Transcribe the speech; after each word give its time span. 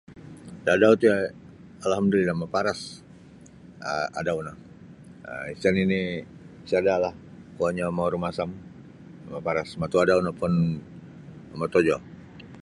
Dadau 0.65 0.93
ti 1.01 1.07
alhamdulillah 1.85 2.35
maparas 2.41 2.79
um 3.89 4.05
adau 4.19 4.39
no 4.47 4.53
um 5.29 5.43
isa 5.55 5.69
nini 5.75 6.01
sadalah 6.69 7.13
kuonyo 7.55 7.85
mau 7.97 8.11
rumasam 8.13 8.49
maparas 9.33 9.69
matuadau 9.81 10.19
no 10.25 10.31
pun 10.39 10.53
motojo. 11.59 11.97